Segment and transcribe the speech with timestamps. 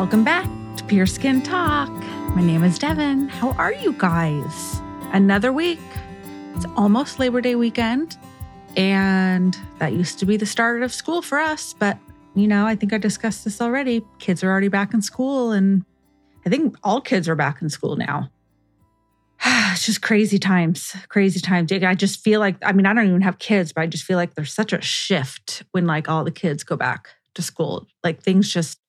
[0.00, 1.90] Welcome back to Pure Skin Talk.
[2.34, 3.28] My name is Devin.
[3.28, 4.80] How are you guys?
[5.12, 5.78] Another week.
[6.54, 8.16] It's almost Labor Day weekend.
[8.78, 11.74] And that used to be the start of school for us.
[11.74, 11.98] But,
[12.34, 14.02] you know, I think I discussed this already.
[14.18, 15.52] Kids are already back in school.
[15.52, 15.84] And
[16.46, 18.30] I think all kids are back in school now.
[19.44, 21.70] it's just crazy times, crazy times.
[21.72, 24.16] I just feel like, I mean, I don't even have kids, but I just feel
[24.16, 27.86] like there's such a shift when like all the kids go back to school.
[28.02, 28.79] Like things just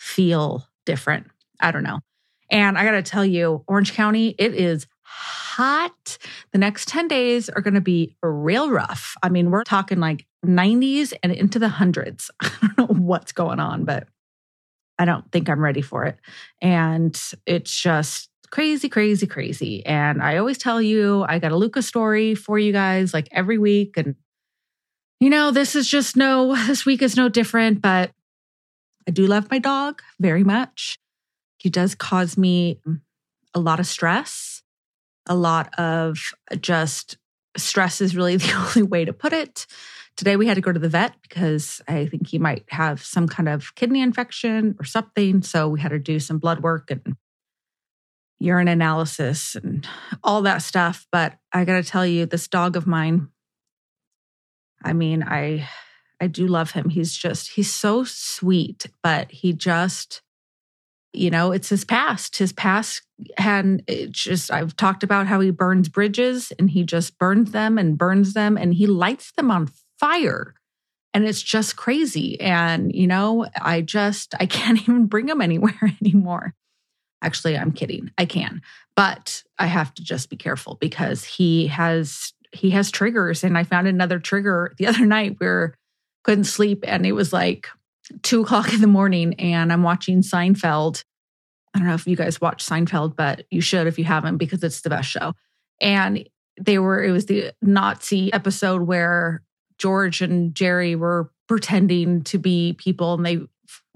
[0.00, 1.26] feel different.
[1.60, 2.00] I don't know.
[2.50, 6.18] And I got to tell you, Orange County, it is hot.
[6.52, 9.14] The next 10 days are going to be real rough.
[9.22, 12.30] I mean, we're talking like 90s and into the hundreds.
[12.40, 14.08] I don't know what's going on, but
[14.98, 16.18] I don't think I'm ready for it.
[16.62, 19.84] And it's just crazy, crazy, crazy.
[19.84, 23.58] And I always tell you, I got a Luca story for you guys like every
[23.58, 23.96] week.
[23.96, 24.16] And,
[25.20, 28.12] you know, this is just no, this week is no different, but
[29.06, 30.98] I do love my dog very much.
[31.58, 32.80] He does cause me
[33.54, 34.62] a lot of stress,
[35.28, 36.18] a lot of
[36.60, 37.18] just
[37.56, 39.66] stress is really the only way to put it.
[40.16, 43.26] Today we had to go to the vet because I think he might have some
[43.26, 45.42] kind of kidney infection or something.
[45.42, 47.16] So we had to do some blood work and
[48.38, 49.86] urine analysis and
[50.22, 51.06] all that stuff.
[51.12, 53.28] But I got to tell you, this dog of mine,
[54.82, 55.68] I mean, I
[56.20, 56.90] I do love him.
[56.90, 60.20] He's just, he's so sweet, but he just,
[61.12, 62.36] you know, it's his past.
[62.36, 63.02] His past
[63.38, 67.78] and it just, I've talked about how he burns bridges and he just burns them
[67.78, 70.54] and burns them and he lights them on fire.
[71.12, 72.40] And it's just crazy.
[72.40, 76.54] And, you know, I just, I can't even bring him anywhere anymore.
[77.22, 78.10] Actually, I'm kidding.
[78.16, 78.62] I can,
[78.96, 83.44] but I have to just be careful because he has, he has triggers.
[83.44, 85.74] And I found another trigger the other night where
[86.24, 86.84] couldn't sleep.
[86.86, 87.68] And it was like
[88.22, 91.04] two o'clock in the morning, and I'm watching Seinfeld.
[91.74, 94.62] I don't know if you guys watch Seinfeld, but you should if you haven't, because
[94.64, 95.34] it's the best show.
[95.80, 96.28] And
[96.60, 99.42] they were, it was the Nazi episode where
[99.78, 103.40] George and Jerry were pretending to be people and they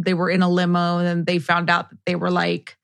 [0.03, 2.77] they were in a limo and they found out that they were like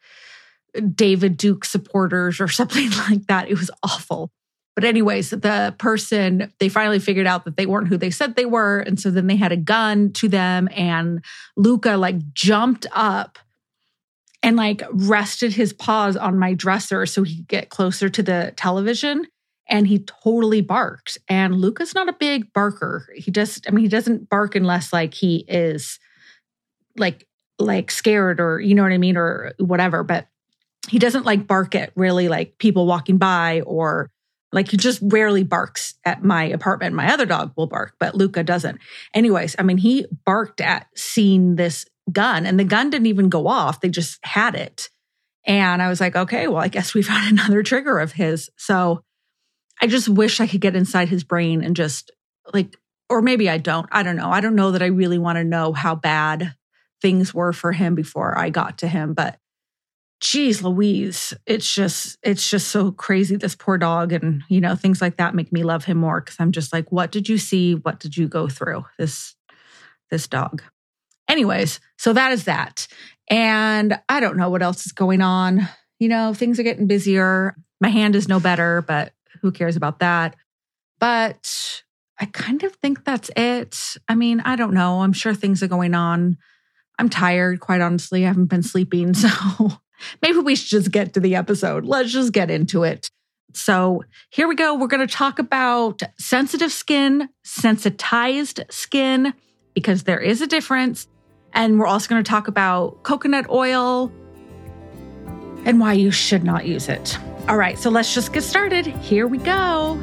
[0.94, 3.48] David Duke supporters or something like that.
[3.48, 4.31] It was awful.
[4.76, 8.47] But, anyways, the person, they finally figured out that they weren't who they said they
[8.47, 8.78] were.
[8.81, 11.25] And so then they had a gun to them, and
[11.56, 13.38] Luca like jumped up
[14.42, 18.54] and like rested his paws on my dresser so he could get closer to the
[18.56, 19.26] television.
[19.69, 21.19] And he totally barked.
[21.28, 23.06] And Luca's not a big barker.
[23.14, 26.00] He just, I mean, he doesn't bark unless like he is
[26.97, 30.02] like, like scared or, you know what I mean, or whatever.
[30.02, 30.26] But
[30.88, 34.10] he doesn't like bark at really like people walking by or
[34.53, 36.94] like he just rarely barks at my apartment.
[36.94, 38.81] My other dog will bark, but Luca doesn't.
[39.15, 43.47] Anyways, I mean, he barked at seeing this gun and the gun didn't even go
[43.47, 43.81] off.
[43.81, 44.88] They just had it.
[45.47, 48.50] And I was like, okay, well, I guess we found another trigger of his.
[48.56, 49.05] So
[49.81, 52.11] I just wish I could get inside his brain and just
[52.53, 52.77] like,
[53.09, 53.88] or maybe I don't.
[53.91, 54.31] I don't know.
[54.31, 56.55] I don't know that I really want to know how bad
[57.00, 59.38] things were for him before I got to him, but
[60.20, 65.00] geez louise it's just it's just so crazy this poor dog and you know things
[65.00, 67.75] like that make me love him more because i'm just like what did you see?
[67.75, 69.34] What did you go through this
[70.10, 70.62] this dog?
[71.26, 72.86] Anyways so that is that
[73.28, 75.66] and i don't know what else is going on.
[75.98, 77.56] You know things are getting busier.
[77.81, 80.37] My hand is no better but who cares about that?
[80.98, 81.82] But
[82.19, 83.97] i kind of think that's it.
[84.06, 85.00] I mean i don't know.
[85.00, 86.37] I'm sure things are going on.
[86.98, 88.25] I'm tired quite honestly.
[88.25, 89.81] I haven't been sleeping so
[90.22, 91.84] maybe we should just get to the episode.
[91.84, 93.11] Let's just get into it.
[93.53, 94.77] So, here we go.
[94.77, 99.34] We're going to talk about sensitive skin, sensitized skin,
[99.75, 101.09] because there is a difference.
[101.53, 104.12] And we're also going to talk about coconut oil
[105.65, 107.19] and why you should not use it.
[107.49, 108.87] All right, so let's just get started.
[108.87, 109.99] Here we go.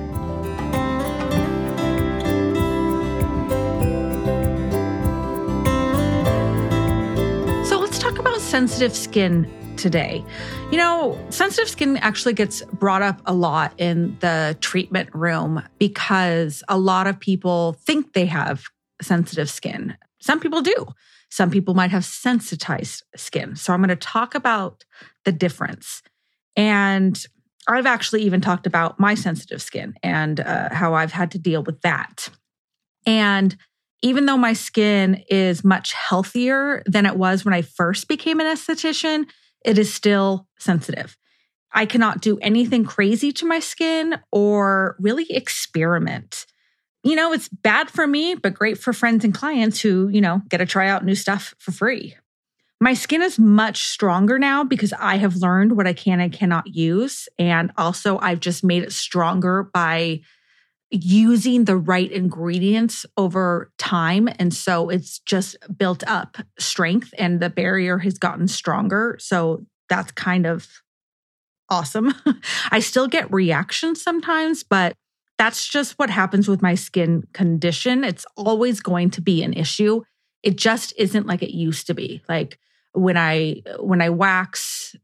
[7.63, 10.23] So, let's talk about sensitive skin today.
[10.71, 16.63] You know, sensitive skin actually gets brought up a lot in the treatment room because
[16.67, 18.63] a lot of people think they have
[19.01, 19.95] sensitive skin.
[20.19, 20.87] Some people do.
[21.29, 23.55] Some people might have sensitized skin.
[23.55, 24.85] So I'm going to talk about
[25.25, 26.01] the difference.
[26.55, 27.21] And
[27.67, 31.63] I've actually even talked about my sensitive skin and uh, how I've had to deal
[31.63, 32.29] with that.
[33.05, 33.55] And
[34.01, 38.45] even though my skin is much healthier than it was when I first became an
[38.45, 39.25] esthetician,
[39.67, 41.17] it is still sensitive.
[41.73, 46.45] I cannot do anything crazy to my skin or really experiment.
[47.03, 50.41] You know, it's bad for me, but great for friends and clients who, you know,
[50.49, 52.15] get to try out new stuff for free.
[52.79, 56.67] My skin is much stronger now because I have learned what I can and cannot
[56.67, 57.27] use.
[57.37, 60.21] And also, I've just made it stronger by
[60.89, 64.27] using the right ingredients over time.
[64.37, 69.17] And so it's just built up strength and the barrier has gotten stronger.
[69.19, 70.67] So that's kind of
[71.69, 72.13] awesome.
[72.71, 74.93] I still get reactions sometimes, but
[75.37, 78.03] that's just what happens with my skin condition.
[78.03, 80.01] It's always going to be an issue.
[80.43, 82.21] It just isn't like it used to be.
[82.27, 82.59] Like
[82.91, 84.95] when I when I wax,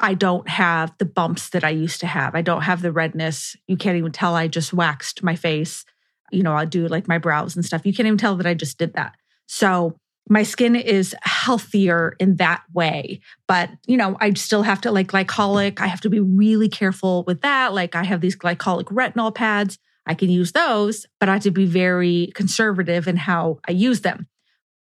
[0.00, 2.34] I don't have the bumps that I used to have.
[2.34, 3.54] I don't have the redness.
[3.68, 5.84] You can't even tell I just waxed my face.
[6.30, 7.84] You know, I'll do like my brows and stuff.
[7.84, 9.14] You can't even tell that I just did that.
[9.46, 9.96] So
[10.28, 13.20] my skin is healthier in that way.
[13.46, 15.80] But, you know, I still have to like glycolic.
[15.80, 17.72] I have to be really careful with that.
[17.72, 19.78] Like I have these glycolic retinol pads.
[20.06, 24.00] I can use those, but I have to be very conservative in how I use
[24.02, 24.26] them.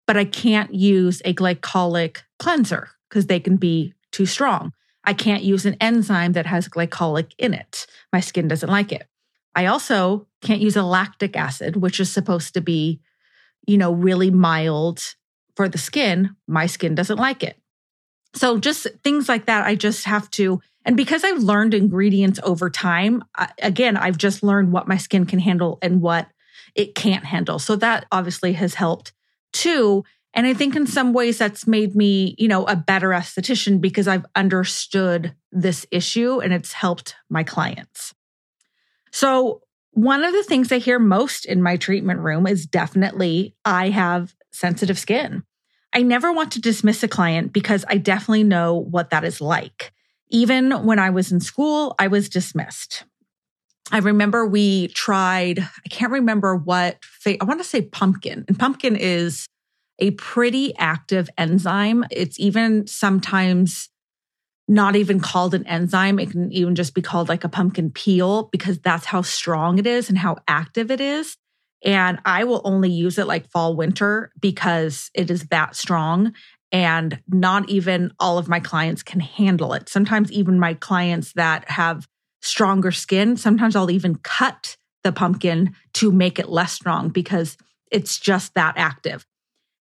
[0.06, 4.72] But I can't use a glycolic cleanser because they can be too strong.
[5.04, 7.86] I can't use an enzyme that has glycolic in it.
[8.12, 9.06] My skin doesn't like it.
[9.54, 13.00] I also can't use a lactic acid, which is supposed to be,
[13.66, 15.14] you know, really mild
[15.56, 16.36] for the skin.
[16.46, 17.60] My skin doesn't like it.
[18.34, 20.60] So just things like that, I just have to.
[20.84, 25.26] And because I've learned ingredients over time, I, again, I've just learned what my skin
[25.26, 26.28] can handle and what
[26.74, 27.58] it can't handle.
[27.58, 29.12] So that obviously has helped
[29.52, 30.04] too.
[30.32, 34.06] And I think in some ways that's made me, you know, a better esthetician because
[34.06, 38.14] I've understood this issue and it's helped my clients.
[39.12, 39.62] So,
[39.92, 44.34] one of the things I hear most in my treatment room is definitely I have
[44.52, 45.42] sensitive skin.
[45.92, 49.92] I never want to dismiss a client because I definitely know what that is like.
[50.28, 53.04] Even when I was in school, I was dismissed.
[53.92, 58.44] I remember we tried, I can't remember what, I want to say pumpkin.
[58.46, 59.46] And pumpkin is
[59.98, 62.04] a pretty active enzyme.
[62.10, 63.89] It's even sometimes
[64.70, 66.20] not even called an enzyme.
[66.20, 69.86] It can even just be called like a pumpkin peel because that's how strong it
[69.86, 71.36] is and how active it is.
[71.84, 76.34] And I will only use it like fall, winter because it is that strong.
[76.70, 79.88] And not even all of my clients can handle it.
[79.88, 82.06] Sometimes, even my clients that have
[82.40, 87.56] stronger skin, sometimes I'll even cut the pumpkin to make it less strong because
[87.90, 89.26] it's just that active.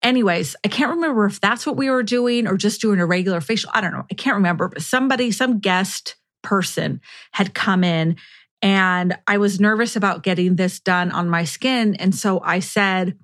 [0.02, 3.40] Anyways, I can't remember if that's what we were doing or just doing a regular
[3.40, 3.70] facial.
[3.74, 4.06] I don't know.
[4.10, 7.00] I can't remember, but somebody, some guest person
[7.32, 8.16] had come in
[8.62, 11.94] and I was nervous about getting this done on my skin.
[11.96, 13.18] And so I said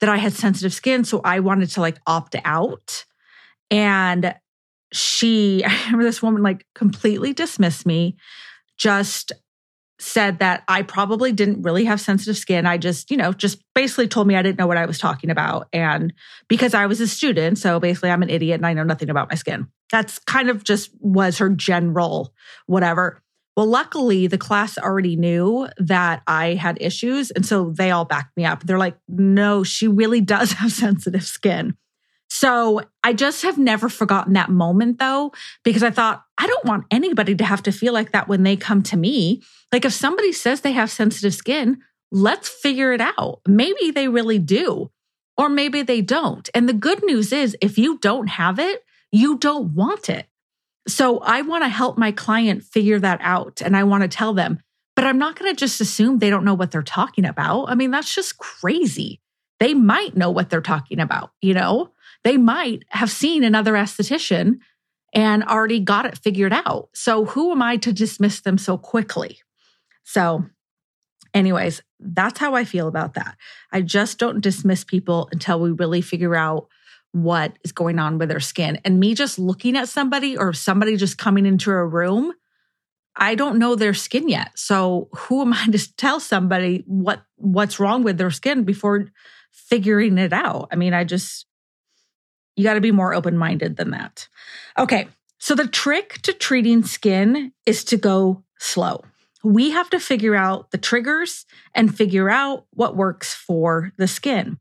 [0.00, 1.04] that I had sensitive skin.
[1.04, 3.04] So I wanted to like opt out.
[3.70, 4.34] And
[4.92, 8.16] she, I remember this woman like completely dismissed me,
[8.76, 9.32] just
[9.98, 12.66] said that I probably didn't really have sensitive skin.
[12.66, 15.30] I just, you know, just basically told me I didn't know what I was talking
[15.30, 15.68] about.
[15.72, 16.12] And
[16.48, 19.30] because I was a student, so basically I'm an idiot and I know nothing about
[19.30, 19.68] my skin.
[19.90, 22.34] That's kind of just was her general
[22.66, 23.22] whatever.
[23.56, 27.30] Well, luckily the class already knew that I had issues.
[27.30, 28.64] And so they all backed me up.
[28.64, 31.76] They're like, no, she really does have sensitive skin.
[32.28, 35.32] So I just have never forgotten that moment though,
[35.64, 38.56] because I thought, I don't want anybody to have to feel like that when they
[38.56, 39.42] come to me.
[39.72, 43.40] Like if somebody says they have sensitive skin, let's figure it out.
[43.46, 44.90] Maybe they really do,
[45.36, 46.48] or maybe they don't.
[46.54, 50.26] And the good news is if you don't have it, you don't want it.
[50.88, 53.60] So I want to help my client figure that out.
[53.60, 54.60] And I want to tell them,
[54.94, 57.66] but I'm not going to just assume they don't know what they're talking about.
[57.66, 59.20] I mean, that's just crazy.
[59.58, 61.92] They might know what they're talking about, you know?
[62.26, 64.58] They might have seen another esthetician
[65.14, 66.88] and already got it figured out.
[66.92, 69.38] So who am I to dismiss them so quickly?
[70.02, 70.44] So,
[71.32, 73.36] anyways, that's how I feel about that.
[73.70, 76.66] I just don't dismiss people until we really figure out
[77.12, 78.80] what is going on with their skin.
[78.84, 82.32] And me just looking at somebody or somebody just coming into a room,
[83.14, 84.50] I don't know their skin yet.
[84.58, 89.12] So who am I to tell somebody what what's wrong with their skin before
[89.52, 90.70] figuring it out?
[90.72, 91.46] I mean, I just
[92.56, 94.28] you got to be more open minded than that.
[94.78, 95.08] Okay.
[95.38, 99.04] So the trick to treating skin is to go slow.
[99.44, 101.44] We have to figure out the triggers
[101.74, 104.58] and figure out what works for the skin.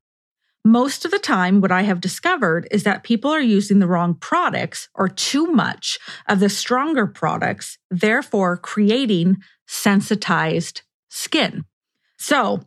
[0.63, 4.15] Most of the time, what I have discovered is that people are using the wrong
[4.15, 9.37] products or too much of the stronger products, therefore creating
[9.67, 11.65] sensitized skin.
[12.17, 12.61] So,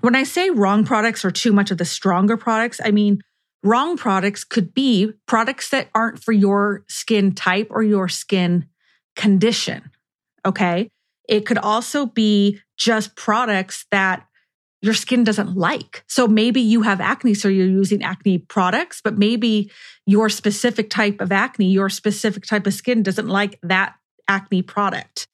[0.00, 3.20] when I say wrong products or too much of the stronger products, I mean
[3.62, 8.66] Wrong products could be products that aren't for your skin type or your skin
[9.16, 9.90] condition.
[10.46, 10.90] Okay.
[11.28, 14.24] It could also be just products that
[14.80, 16.04] your skin doesn't like.
[16.06, 19.70] So maybe you have acne, so you're using acne products, but maybe
[20.06, 23.94] your specific type of acne, your specific type of skin doesn't like that
[24.28, 25.26] acne product.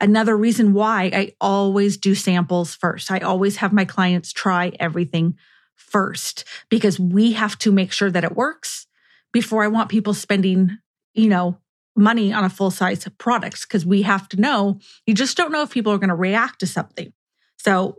[0.00, 3.10] Another reason why I always do samples first.
[3.10, 5.36] I always have my clients try everything
[5.78, 8.86] first because we have to make sure that it works
[9.32, 10.78] before I want people spending,
[11.14, 11.58] you know,
[11.96, 15.62] money on a full size products because we have to know you just don't know
[15.62, 17.12] if people are going to react to something.
[17.56, 17.98] So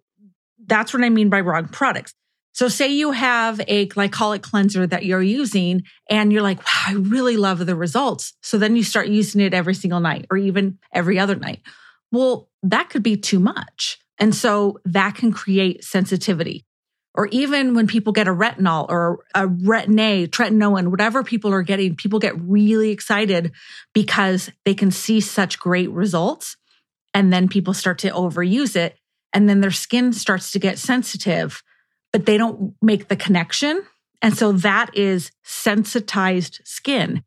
[0.66, 2.14] that's what I mean by wrong products.
[2.54, 6.94] So say you have a glycolic cleanser that you're using and you're like, wow, I
[6.94, 8.34] really love the results.
[8.42, 11.62] So then you start using it every single night or even every other night.
[12.12, 14.00] Well, that could be too much.
[14.18, 16.66] And so that can create sensitivity.
[17.20, 21.98] Or even when people get a retinol or a retin-A, tretinoin, whatever people are getting,
[21.98, 23.52] people get really excited
[23.94, 26.56] because they can see such great results.
[27.14, 28.98] And then people start to overuse it.
[29.34, 31.62] And then their skin starts to get sensitive,
[32.14, 33.84] but they don't make the connection.
[34.22, 37.26] And so that is sensitized skin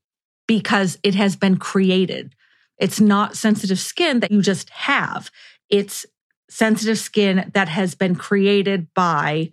[0.48, 2.34] because it has been created.
[2.78, 5.30] It's not sensitive skin that you just have.
[5.68, 6.06] It's
[6.48, 9.50] sensitive skin that has been created by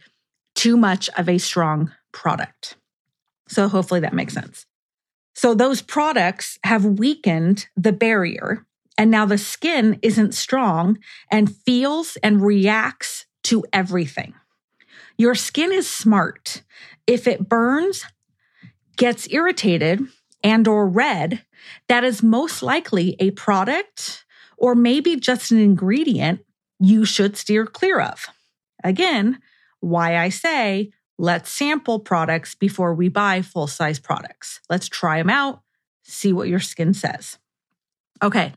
[0.59, 2.75] too much of a strong product.
[3.47, 4.65] So hopefully that makes sense.
[5.33, 8.65] So those products have weakened the barrier
[8.97, 10.99] and now the skin isn't strong
[11.31, 14.33] and feels and reacts to everything.
[15.17, 16.63] Your skin is smart.
[17.07, 18.03] If it burns,
[18.97, 20.01] gets irritated,
[20.43, 21.45] and or red,
[21.87, 24.25] that is most likely a product
[24.57, 26.41] or maybe just an ingredient
[26.81, 28.27] you should steer clear of.
[28.83, 29.39] Again,
[29.79, 34.62] why I say let's sample products before we buy full size products.
[34.69, 35.62] Let's try them out,
[36.03, 37.38] see what your skin says.
[38.24, 38.53] Okay.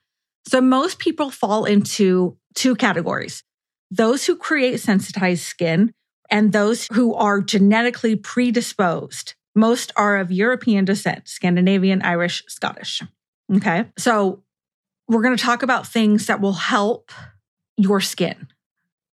[0.46, 3.42] So most people fall into two categories.
[3.90, 5.92] Those who create sensitized skin
[6.30, 13.02] and those who are genetically predisposed most are of European descent, Scandinavian, Irish, Scottish.
[13.54, 13.84] Okay.
[13.98, 14.42] So
[15.08, 17.12] we're going to talk about things that will help
[17.76, 18.48] your skin.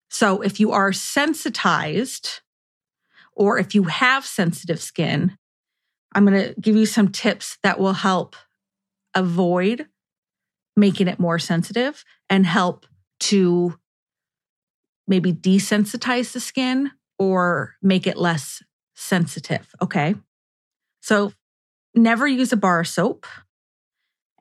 [0.09, 2.41] So if you are sensitized
[3.33, 5.37] or if you have sensitive skin,
[6.13, 8.35] I'm going to give you some tips that will help
[9.13, 9.87] avoid
[10.75, 12.85] making it more sensitive and help
[13.19, 13.77] to
[15.07, 18.63] maybe desensitize the skin or make it less
[18.95, 19.67] sensitive.
[19.81, 20.15] Okay.
[21.01, 21.33] So
[21.95, 23.25] never use a bar of soap.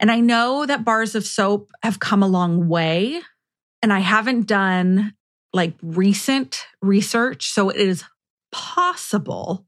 [0.00, 3.20] And I know that bars of soap have come a long way,
[3.82, 5.14] and I haven't done
[5.52, 7.48] like recent research.
[7.48, 8.04] So it is
[8.52, 9.66] possible.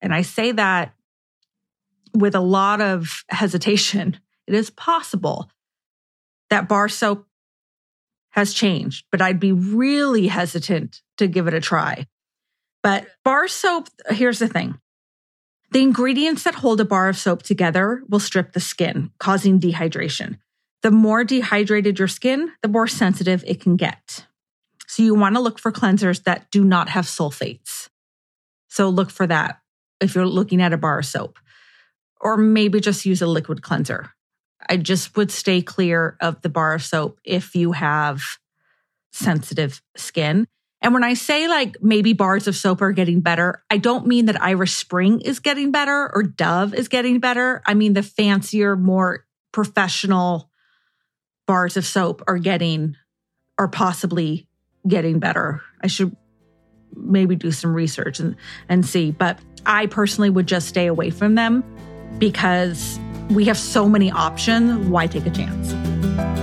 [0.00, 0.94] And I say that
[2.14, 4.18] with a lot of hesitation.
[4.46, 5.50] It is possible
[6.50, 7.26] that bar soap
[8.32, 12.06] has changed, but I'd be really hesitant to give it a try.
[12.82, 14.78] But bar soap, here's the thing
[15.70, 20.38] the ingredients that hold a bar of soap together will strip the skin, causing dehydration.
[20.82, 24.26] The more dehydrated your skin, the more sensitive it can get.
[24.94, 27.88] So you want to look for cleansers that do not have sulfates.
[28.68, 29.60] So look for that
[30.00, 31.40] if you're looking at a bar of soap,
[32.20, 34.12] or maybe just use a liquid cleanser.
[34.68, 38.22] I just would stay clear of the bar of soap if you have
[39.12, 40.46] sensitive skin.
[40.80, 44.26] And when I say like maybe bars of soap are getting better, I don't mean
[44.26, 47.62] that Irish Spring is getting better or Dove is getting better.
[47.66, 50.52] I mean the fancier, more professional
[51.48, 52.94] bars of soap are getting
[53.58, 54.46] are possibly
[54.86, 55.62] getting better.
[55.82, 56.16] I should
[56.96, 58.36] maybe do some research and,
[58.68, 59.10] and see.
[59.10, 61.64] But I personally would just stay away from them
[62.18, 62.98] because
[63.30, 64.86] we have so many options.
[64.88, 66.33] Why take a chance?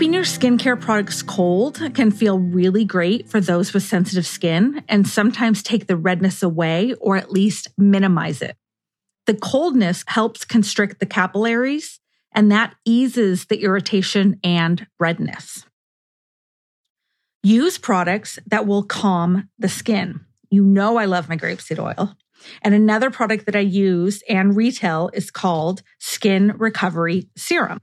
[0.00, 5.06] Keeping your skincare products cold can feel really great for those with sensitive skin and
[5.06, 8.56] sometimes take the redness away or at least minimize it.
[9.26, 12.00] The coldness helps constrict the capillaries
[12.32, 15.66] and that eases the irritation and redness.
[17.42, 20.20] Use products that will calm the skin.
[20.50, 22.16] You know, I love my grapeseed oil.
[22.62, 27.80] And another product that I use and retail is called Skin Recovery Serum.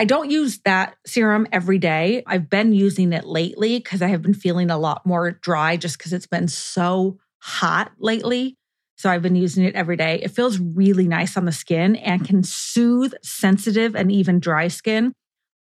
[0.00, 2.22] I don't use that serum every day.
[2.24, 5.98] I've been using it lately because I have been feeling a lot more dry just
[5.98, 8.56] because it's been so hot lately.
[8.96, 10.20] So I've been using it every day.
[10.22, 15.12] It feels really nice on the skin and can soothe sensitive and even dry skin.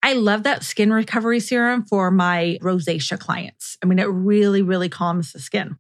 [0.04, 3.78] I love that skin recovery serum for my rosacea clients.
[3.84, 5.78] I mean, it really, really calms the skin.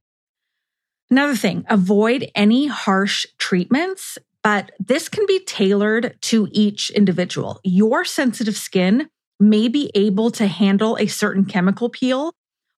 [1.09, 7.59] Another thing, avoid any harsh treatments, but this can be tailored to each individual.
[7.65, 9.09] Your sensitive skin
[9.41, 12.31] may be able to handle a certain chemical peel,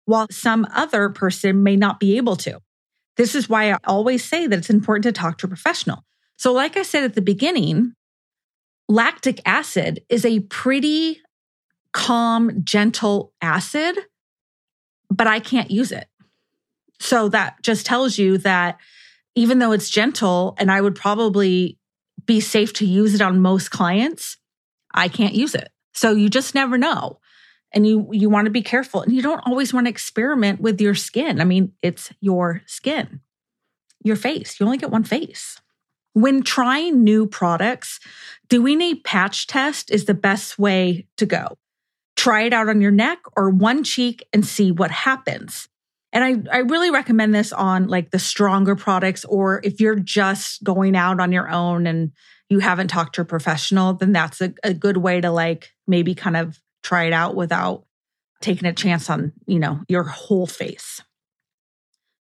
[0.05, 2.59] while some other person may not be able to.
[3.17, 6.03] This is why I always say that it's important to talk to a professional.
[6.37, 7.93] So, like I said at the beginning,
[8.87, 11.21] lactic acid is a pretty
[11.93, 13.95] calm, gentle acid,
[15.11, 16.07] but I can't use it.
[16.99, 18.79] So that just tells you that
[19.35, 21.77] even though it's gentle and I would probably
[22.25, 24.37] be safe to use it on most clients,
[24.93, 25.69] I can't use it.
[25.93, 27.19] So you just never know.
[27.71, 30.81] And you you want to be careful and you don't always want to experiment with
[30.81, 31.39] your skin.
[31.39, 33.21] I mean, it's your skin.
[34.03, 34.59] Your face.
[34.59, 35.61] You only get one face.
[36.13, 37.99] When trying new products,
[38.47, 41.57] doing a patch test is the best way to go.
[42.15, 45.69] Try it out on your neck or one cheek and see what happens.
[46.11, 50.63] And I, I really recommend this on like the stronger products, or if you're just
[50.63, 52.11] going out on your own and
[52.49, 56.15] you haven't talked to a professional, then that's a, a good way to like maybe
[56.15, 57.85] kind of try it out without
[58.41, 61.01] taking a chance on, you know, your whole face.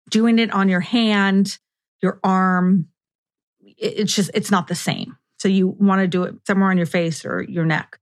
[0.10, 1.58] Doing it on your hand,
[2.01, 2.88] your arm,
[3.62, 5.18] it's just, it's not the same.
[5.38, 8.00] So you want to do it somewhere on your face or your neck.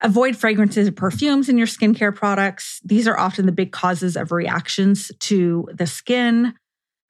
[0.00, 2.80] Avoid fragrances and perfumes in your skincare products.
[2.84, 6.54] These are often the big causes of reactions to the skin,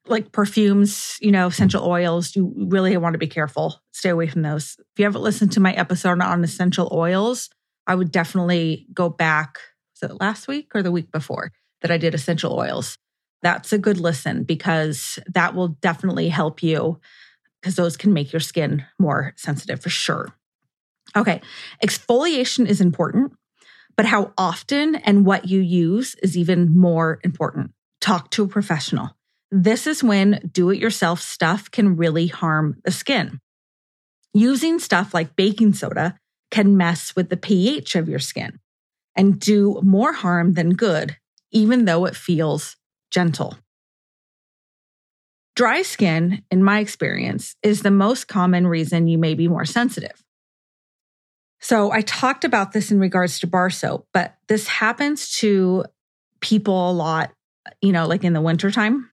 [0.06, 2.34] like perfumes, you know, essential oils.
[2.34, 3.82] You really want to be careful.
[3.92, 4.76] Stay away from those.
[4.78, 7.50] If you haven't listened to my episode on essential oils,
[7.86, 9.58] I would definitely go back.
[10.00, 11.52] Was it last week or the week before
[11.82, 12.96] that I did essential oils?
[13.42, 17.00] That's a good listen because that will definitely help you
[17.60, 20.34] because those can make your skin more sensitive for sure.
[21.16, 21.40] Okay,
[21.84, 23.32] exfoliation is important,
[23.96, 27.72] but how often and what you use is even more important.
[28.00, 29.10] Talk to a professional.
[29.50, 33.40] This is when do it yourself stuff can really harm the skin.
[34.34, 36.18] Using stuff like baking soda
[36.50, 38.58] can mess with the pH of your skin
[39.16, 41.16] and do more harm than good,
[41.50, 42.76] even though it feels
[43.10, 43.58] gentle.
[45.56, 50.22] Dry skin, in my experience, is the most common reason you may be more sensitive.
[51.60, 55.84] So I talked about this in regards to bar soap, but this happens to
[56.40, 57.32] people a lot,
[57.82, 59.10] you know, like in the wintertime.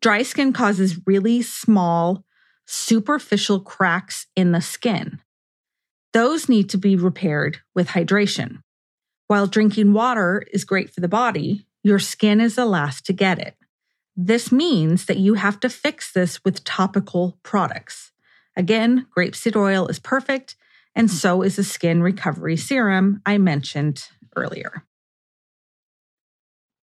[0.00, 2.24] Dry skin causes really small,
[2.66, 5.20] superficial cracks in the skin.
[6.12, 8.62] Those need to be repaired with hydration.
[9.26, 13.40] While drinking water is great for the body, your skin is the last to get
[13.40, 13.56] it.
[14.16, 18.12] This means that you have to fix this with topical products.
[18.56, 20.56] Again, grapeseed oil is perfect
[20.96, 24.82] and so is the skin recovery serum I mentioned earlier.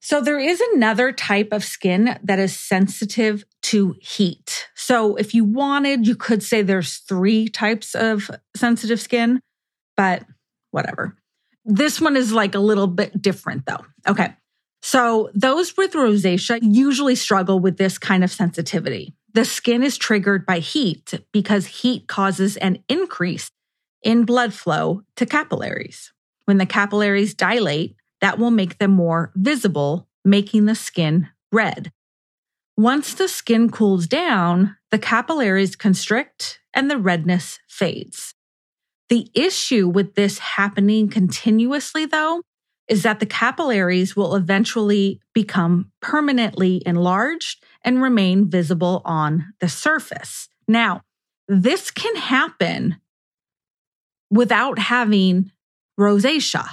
[0.02, 4.68] So there is another type of skin that is sensitive to heat.
[4.76, 9.40] So if you wanted, you could say there's three types of sensitive skin,
[9.96, 10.26] but
[10.72, 11.16] whatever.
[11.64, 13.86] This one is like a little bit different though.
[14.08, 14.36] Okay.
[14.82, 19.14] So those with rosacea usually struggle with this kind of sensitivity.
[19.34, 23.52] The skin is triggered by heat because heat causes an increase
[24.04, 26.12] in blood flow to capillaries.
[26.46, 31.92] When the capillaries dilate, that will make them more visible, making the skin red.
[32.78, 38.34] Once the skin cools down, the capillaries constrict and the redness fades.
[39.10, 42.42] The issue with this happening continuously, though,
[42.88, 50.48] is that the capillaries will eventually become permanently enlarged and remain visible on the surface.
[50.68, 51.02] Now,
[51.48, 52.98] this can happen
[54.32, 55.52] without having
[56.00, 56.66] rosacea.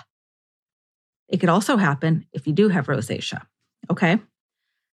[1.28, 3.42] It could also happen if you do have rosacea.
[3.90, 4.18] Okay.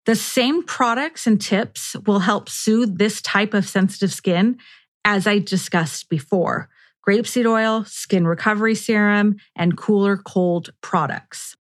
[0.05, 4.57] The same products and tips will help soothe this type of sensitive skin
[5.05, 6.69] as I discussed before
[7.07, 11.55] grapeseed oil, skin recovery serum, and cooler cold products.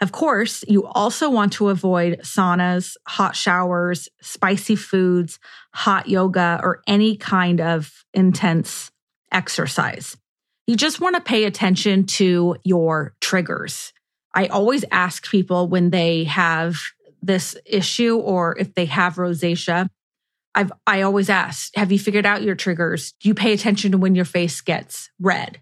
[0.00, 5.38] Of course, you also want to avoid saunas, hot showers, spicy foods,
[5.74, 8.90] hot yoga, or any kind of intense
[9.32, 10.16] exercise.
[10.66, 13.92] You just want to pay attention to your triggers.
[14.34, 16.78] I always ask people when they have
[17.22, 19.88] this issue or if they have rosacea,
[20.54, 23.12] I've I always ask, have you figured out your triggers?
[23.20, 25.60] Do you pay attention to when your face gets red?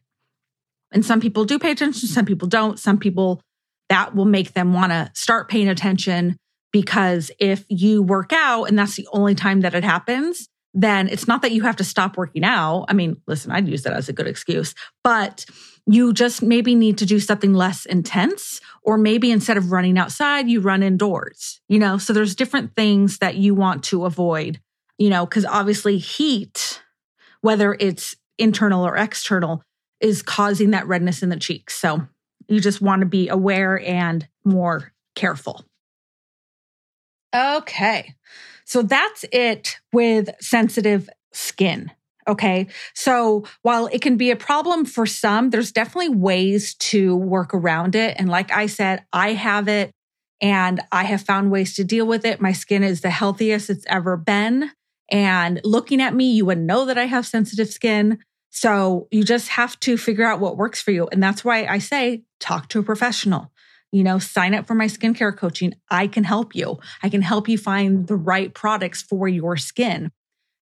[0.92, 2.78] And some people do pay attention, some people don't.
[2.78, 3.40] Some people
[3.88, 6.36] that will make them want to start paying attention
[6.72, 11.28] because if you work out and that's the only time that it happens, then it's
[11.28, 12.86] not that you have to stop working out.
[12.88, 15.46] I mean, listen, I'd use that as a good excuse, but
[15.86, 20.48] You just maybe need to do something less intense, or maybe instead of running outside,
[20.48, 21.98] you run indoors, you know?
[21.98, 24.60] So there's different things that you want to avoid,
[24.96, 26.82] you know, because obviously heat,
[27.42, 29.62] whether it's internal or external,
[30.00, 31.74] is causing that redness in the cheeks.
[31.74, 32.06] So
[32.48, 35.66] you just want to be aware and more careful.
[37.34, 38.14] Okay.
[38.64, 41.90] So that's it with sensitive skin.
[42.26, 42.68] Okay.
[42.94, 47.94] So while it can be a problem for some, there's definitely ways to work around
[47.94, 48.16] it.
[48.18, 49.90] And like I said, I have it
[50.40, 52.40] and I have found ways to deal with it.
[52.40, 54.70] My skin is the healthiest it's ever been.
[55.10, 58.18] And looking at me, you would know that I have sensitive skin.
[58.50, 61.08] So you just have to figure out what works for you.
[61.12, 63.50] And that's why I say talk to a professional.
[63.94, 65.72] You know, sign up for my skincare coaching.
[65.88, 66.80] I can help you.
[67.04, 70.10] I can help you find the right products for your skin.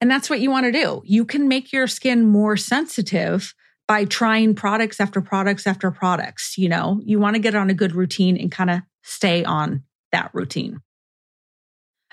[0.01, 1.01] And that's what you want to do.
[1.05, 3.55] You can make your skin more sensitive
[3.87, 6.59] by trying products after products after products.
[6.59, 9.85] You know, you want to get on a good routine and kind of stay on
[10.11, 10.81] that routine.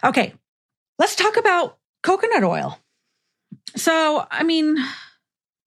[0.03, 0.35] Okay,
[0.99, 2.77] let's talk about coconut oil.
[3.75, 4.75] So, I mean,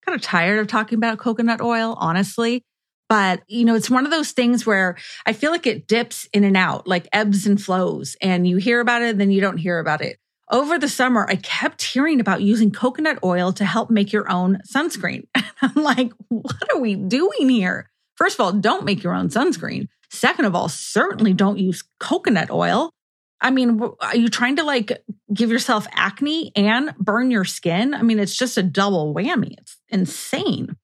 [0.07, 2.63] kind of tired of talking about coconut oil, honestly.
[3.11, 4.96] But, you know, it's one of those things where
[5.27, 8.79] I feel like it dips in and out, like ebbs and flows, and you hear
[8.79, 10.18] about it, then you don't hear about it.
[10.49, 14.61] Over the summer, I kept hearing about using coconut oil to help make your own
[14.73, 15.27] sunscreen.
[15.61, 17.90] I'm like, what are we doing here?
[18.14, 19.88] First of all, don't make your own sunscreen.
[20.11, 22.92] Second of all, certainly don't use coconut oil.
[23.40, 25.03] I mean, are you trying to like
[25.35, 27.92] give yourself acne and burn your skin?
[27.92, 29.55] I mean, it's just a double whammy.
[29.59, 30.77] It's insane.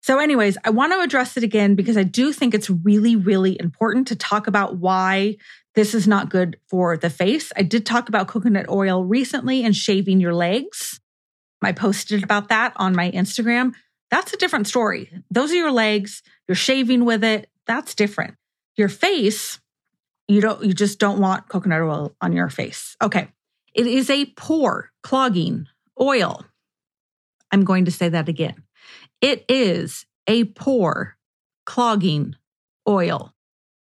[0.00, 3.58] So, anyways, I want to address it again because I do think it's really, really
[3.58, 5.36] important to talk about why
[5.74, 7.52] this is not good for the face.
[7.56, 11.00] I did talk about coconut oil recently and shaving your legs.
[11.62, 13.74] I posted about that on my Instagram.
[14.10, 15.10] That's a different story.
[15.30, 16.22] Those are your legs.
[16.46, 17.50] You're shaving with it.
[17.66, 18.34] That's different.
[18.76, 19.60] Your face,
[20.28, 22.96] you don't you just don't want coconut oil on your face.
[23.02, 23.28] Okay.
[23.74, 25.66] It is a pore clogging
[26.00, 26.44] oil.
[27.50, 28.62] I'm going to say that again.
[29.20, 31.16] It is a pore
[31.66, 32.36] clogging
[32.88, 33.34] oil.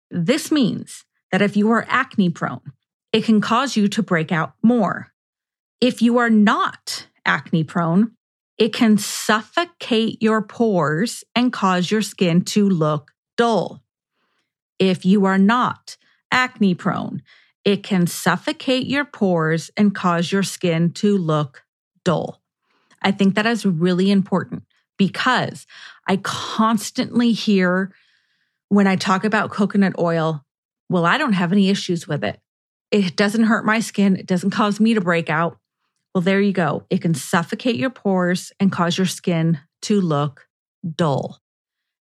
[0.10, 2.74] This means that if you are acne prone,
[3.14, 5.12] it can cause you to break out more.
[5.82, 8.16] If you are not acne prone,
[8.58, 13.84] it can suffocate your pores and cause your skin to look dull.
[14.80, 15.96] If you are not
[16.32, 17.22] acne prone,
[17.64, 21.64] it can suffocate your pores and cause your skin to look
[22.04, 22.42] dull.
[23.02, 24.64] I think that is really important
[25.00, 25.66] because
[26.08, 27.92] I constantly hear
[28.68, 30.46] when I talk about coconut oil,
[30.90, 32.40] well, I don't have any issues with it.
[32.92, 34.16] It doesn't hurt my skin.
[34.16, 35.58] It doesn't cause me to break out.
[36.14, 36.86] Well, there you go.
[36.90, 40.48] It can suffocate your pores and cause your skin to look
[40.96, 41.40] dull.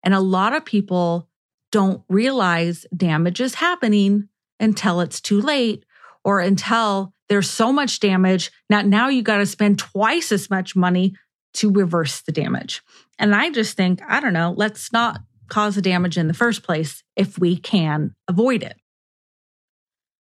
[0.02, 1.28] And a lot of people
[1.72, 4.28] don't realize damage is happening
[4.60, 5.84] until it's too late
[6.22, 8.50] or until there's so much damage.
[8.70, 11.14] Now, now you got to spend twice as much money
[11.54, 12.82] to reverse the damage.
[13.18, 16.62] And I just think, I don't know, let's not cause the damage in the first
[16.62, 18.76] place if we can avoid it.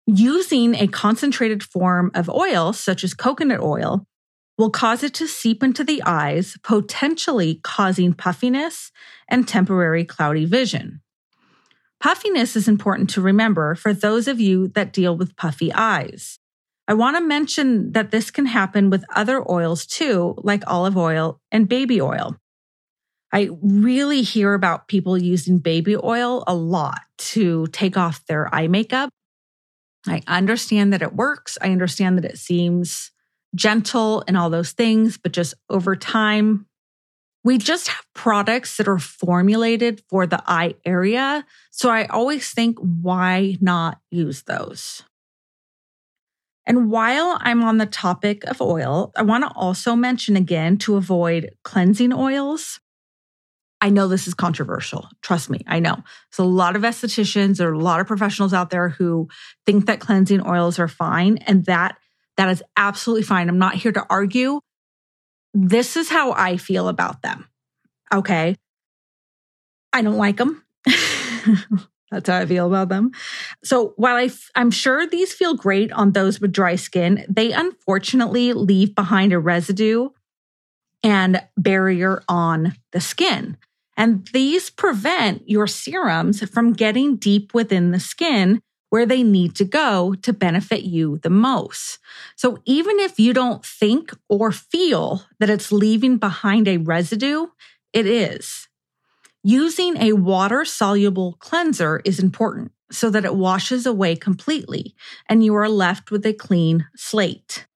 [0.06, 4.06] Using a concentrated form of oil, such as coconut oil,
[4.58, 8.90] will cause it to seep into the eyes, potentially causing puffiness
[9.28, 11.00] and temporary cloudy vision.
[12.00, 16.39] Puffiness is important to remember for those of you that deal with puffy eyes.
[16.90, 21.40] I want to mention that this can happen with other oils too, like olive oil
[21.52, 22.36] and baby oil.
[23.32, 28.66] I really hear about people using baby oil a lot to take off their eye
[28.66, 29.08] makeup.
[30.04, 31.56] I understand that it works.
[31.62, 33.12] I understand that it seems
[33.54, 36.66] gentle and all those things, but just over time,
[37.44, 41.46] we just have products that are formulated for the eye area.
[41.70, 45.04] So I always think, why not use those?
[46.70, 50.94] And while I'm on the topic of oil, I want to also mention again to
[50.94, 52.78] avoid cleansing oils.
[53.80, 55.08] I know this is controversial.
[55.20, 55.96] Trust me, I know.
[55.96, 59.26] There's a lot of estheticians, there are a lot of professionals out there who
[59.66, 61.98] think that cleansing oils are fine, and that
[62.36, 63.48] that is absolutely fine.
[63.48, 64.60] I'm not here to argue.
[65.52, 67.48] This is how I feel about them.
[68.14, 68.54] Okay.
[69.92, 70.64] I don't like them.
[72.10, 73.12] That's how I feel about them.
[73.62, 77.52] So while I f- I'm sure these feel great on those with dry skin, they
[77.52, 80.08] unfortunately leave behind a residue
[81.02, 83.56] and barrier on the skin.
[83.96, 89.64] And these prevent your serums from getting deep within the skin where they need to
[89.64, 91.98] go to benefit you the most.
[92.34, 97.46] So even if you don't think or feel that it's leaving behind a residue,
[97.92, 98.68] it is.
[99.42, 104.94] Using a water soluble cleanser is important so that it washes away completely
[105.28, 107.66] and you are left with a clean slate.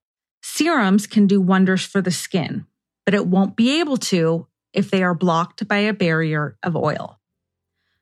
[0.42, 2.66] Serums can do wonders for the skin,
[3.06, 7.18] but it won't be able to if they are blocked by a barrier of oil.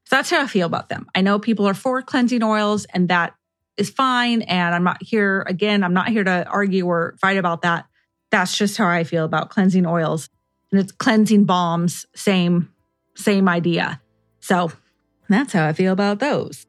[0.06, 1.06] So that's how I feel about them.
[1.14, 3.34] I know people are for cleansing oils and that
[3.76, 4.42] is fine.
[4.42, 7.86] And I'm not here, again, I'm not here to argue or fight about that.
[8.32, 10.30] That's just how I feel about cleansing oils.
[10.72, 12.71] And it's cleansing balms, same
[13.14, 14.00] same idea.
[14.40, 14.72] So
[15.28, 16.66] that's how I feel about those.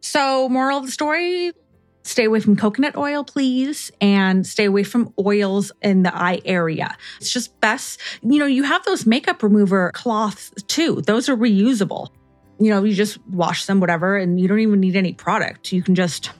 [0.00, 1.52] So, moral of the story
[2.06, 6.96] stay away from coconut oil, please, and stay away from oils in the eye area.
[7.20, 8.00] It's just best.
[8.22, 12.10] You know, you have those makeup remover cloths too, those are reusable.
[12.58, 15.72] You know, you just wash them, whatever, and you don't even need any product.
[15.72, 16.30] You can just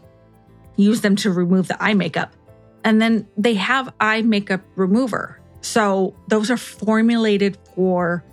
[0.76, 2.32] use them to remove the eye makeup.
[2.84, 5.40] And then they have eye makeup remover.
[5.60, 8.24] So, those are formulated for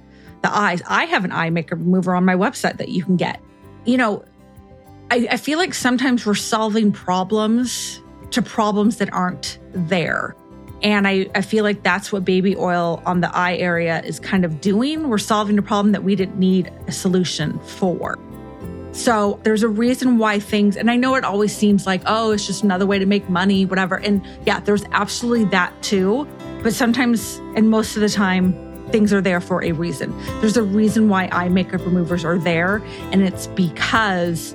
[0.44, 0.82] the eyes.
[0.86, 3.42] I have an eye makeup remover on my website that you can get.
[3.86, 4.24] You know,
[5.10, 8.02] I, I feel like sometimes we're solving problems
[8.32, 10.36] to problems that aren't there.
[10.82, 14.44] And I, I feel like that's what baby oil on the eye area is kind
[14.44, 15.08] of doing.
[15.08, 18.20] We're solving a problem that we didn't need a solution for.
[18.92, 22.46] So there's a reason why things, and I know it always seems like, oh, it's
[22.46, 23.96] just another way to make money, whatever.
[23.98, 26.28] And yeah, there's absolutely that too.
[26.62, 28.54] But sometimes, and most of the time,
[28.94, 30.16] things are there for a reason.
[30.40, 32.76] There's a reason why eye makeup removers are there,
[33.12, 34.54] and it's because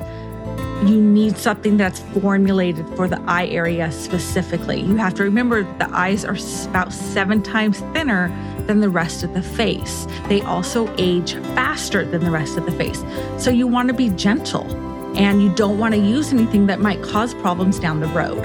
[0.87, 4.81] you need something that's formulated for the eye area specifically.
[4.81, 6.37] You have to remember the eyes are
[6.71, 8.29] about seven times thinner
[8.69, 10.07] than the rest of the face.
[10.29, 13.03] They also age faster than the rest of the face.
[13.39, 14.71] So you want to be gentle
[15.17, 18.45] and you don't want to use anything that might cause problems down the road.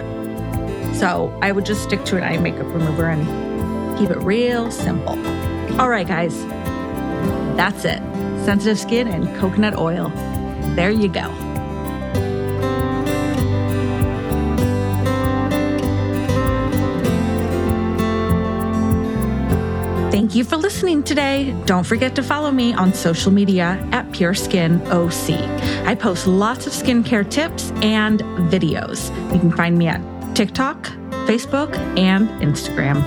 [0.95, 5.52] So I would just stick to an eye makeup remover and keep it real simple.
[5.79, 6.45] All right, guys,
[7.57, 7.99] that's it.
[8.45, 10.09] Sensitive skin and coconut oil.
[10.75, 11.33] There you go.
[20.11, 21.55] Thank you for listening today.
[21.65, 25.31] Don't forget to follow me on social media at Pure Skin OC.
[25.85, 28.19] I post lots of skincare tips and
[28.51, 29.09] videos.
[29.33, 30.01] You can find me at
[30.35, 30.91] TikTok,
[31.33, 33.01] Facebook, and Instagram.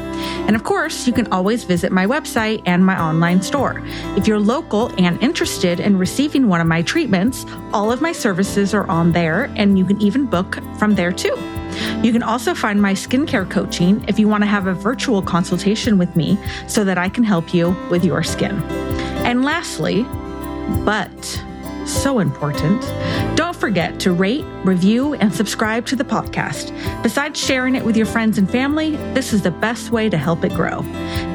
[0.46, 3.82] And of course, you can always visit my website and my online store.
[4.16, 8.74] If you're local and interested in receiving one of my treatments, all of my services
[8.74, 11.36] are on there, and you can even book from there too.
[12.02, 15.96] You can also find my skincare coaching if you want to have a virtual consultation
[15.96, 16.36] with me
[16.66, 18.56] so that I can help you with your skin.
[19.24, 20.02] And lastly,
[20.84, 21.44] but
[21.84, 22.82] so important,
[23.56, 26.72] forget to rate, review, and subscribe to the podcast.
[27.02, 30.44] Besides sharing it with your friends and family, this is the best way to help
[30.44, 30.82] it grow.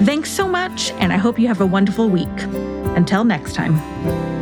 [0.04, 2.28] Thanks so much, and I hope you have a wonderful week.
[2.96, 4.41] Until next time.